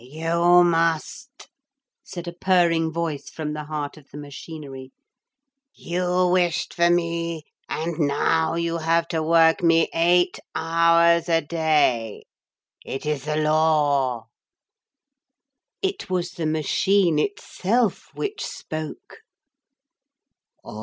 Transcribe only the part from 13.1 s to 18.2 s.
the law'; it was the machine itself